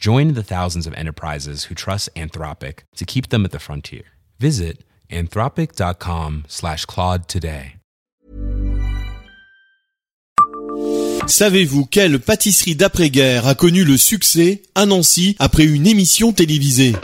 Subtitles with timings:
[0.00, 4.04] Join the thousands of enterprises who trust Anthropic to keep them at the frontier.
[4.38, 4.78] Visit
[5.10, 7.76] anthropic.com slash Claude today.
[11.26, 16.94] Savez-vous quelle pâtisserie d'après-guerre a connu le succès à Nancy après une émission télévisée?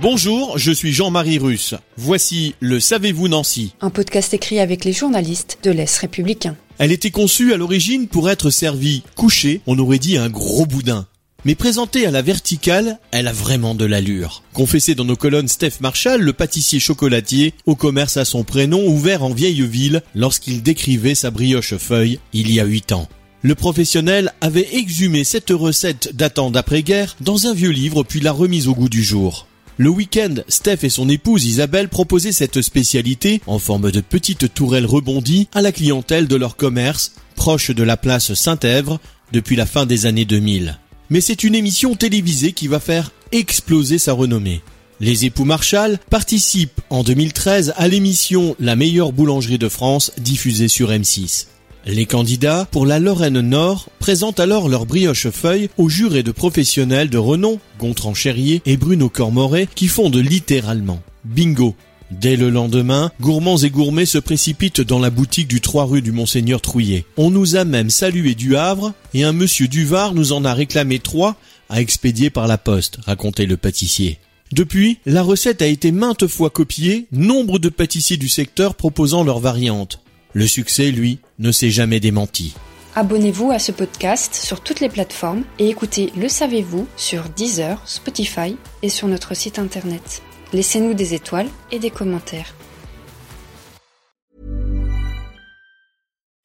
[0.00, 1.74] Bonjour, je suis Jean-Marie Russe.
[1.98, 6.56] Voici le Savez-vous Nancy Un podcast écrit avec les journalistes de l'Est républicain.
[6.78, 11.06] Elle était conçue à l'origine pour être servie couchée, on aurait dit un gros boudin.
[11.46, 14.42] Mais présentée à la verticale, elle a vraiment de l'allure.
[14.52, 19.22] Confessé dans nos colonnes Steph Marshall, le pâtissier chocolatier, au commerce à son prénom, ouvert
[19.22, 23.08] en vieille ville, lorsqu'il décrivait sa brioche feuille il y a huit ans.
[23.42, 28.66] Le professionnel avait exhumé cette recette datant d'après-guerre dans un vieux livre puis l'a remise
[28.68, 29.46] au goût du jour.
[29.78, 34.86] Le week-end, Steph et son épouse Isabelle proposaient cette spécialité, en forme de petite tourelle
[34.86, 38.98] rebondie, à la clientèle de leur commerce, proche de la place Saint-Èvre,
[39.32, 40.78] depuis la fin des années 2000.
[41.10, 44.62] Mais c'est une émission télévisée qui va faire exploser sa renommée.
[44.98, 50.90] Les époux Marshall participent en 2013 à l'émission La meilleure boulangerie de France diffusée sur
[50.90, 51.48] M6.
[51.88, 57.10] Les candidats pour la Lorraine Nord présentent alors leur brioche feuille aux jurés de professionnels
[57.10, 61.76] de renom, Gontran Cherrier et Bruno Cormoret, qui fondent littéralement bingo.
[62.10, 66.10] Dès le lendemain, gourmands et gourmets se précipitent dans la boutique du 3 rue du
[66.10, 67.04] Monseigneur Trouillet.
[67.16, 70.54] On nous a même salué du Havre et un monsieur du Var nous en a
[70.54, 71.36] réclamé trois
[71.68, 74.18] à expédier par la poste, racontait le pâtissier.
[74.50, 79.40] Depuis, la recette a été maintes fois copiée, nombre de pâtissiers du secteur proposant leurs
[79.40, 80.00] variantes.
[80.36, 82.54] Le succès, lui, ne s'est jamais démenti.
[82.94, 88.54] Abonnez-vous à ce podcast sur toutes les plateformes et écoutez Le Savez-vous sur Deezer, Spotify
[88.82, 90.20] et sur notre site internet.
[90.52, 92.52] Laissez-nous des étoiles et des commentaires.